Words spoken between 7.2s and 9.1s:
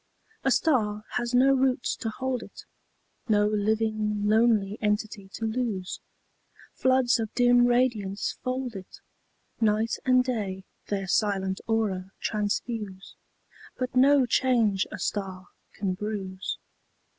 dim radiance fold it;